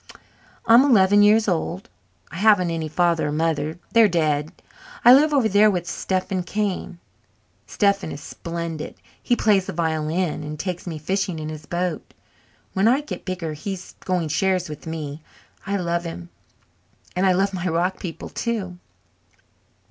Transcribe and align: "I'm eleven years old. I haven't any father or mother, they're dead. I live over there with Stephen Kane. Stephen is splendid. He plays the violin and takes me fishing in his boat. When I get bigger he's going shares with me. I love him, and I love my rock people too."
"I'm 0.65 0.81
eleven 0.83 1.21
years 1.21 1.47
old. 1.47 1.87
I 2.31 2.37
haven't 2.37 2.71
any 2.71 2.87
father 2.87 3.27
or 3.27 3.31
mother, 3.31 3.77
they're 3.91 4.07
dead. 4.07 4.51
I 5.05 5.13
live 5.13 5.31
over 5.31 5.47
there 5.47 5.69
with 5.69 5.85
Stephen 5.87 6.41
Kane. 6.41 6.97
Stephen 7.67 8.11
is 8.11 8.19
splendid. 8.19 8.95
He 9.21 9.35
plays 9.35 9.67
the 9.67 9.73
violin 9.73 10.41
and 10.43 10.59
takes 10.59 10.87
me 10.87 10.97
fishing 10.97 11.37
in 11.37 11.49
his 11.49 11.67
boat. 11.67 12.15
When 12.73 12.87
I 12.87 13.01
get 13.01 13.25
bigger 13.25 13.53
he's 13.53 13.93
going 14.03 14.29
shares 14.29 14.69
with 14.69 14.87
me. 14.87 15.21
I 15.67 15.77
love 15.77 16.03
him, 16.03 16.29
and 17.15 17.23
I 17.27 17.33
love 17.33 17.53
my 17.53 17.67
rock 17.67 17.99
people 17.99 18.29
too." 18.29 18.79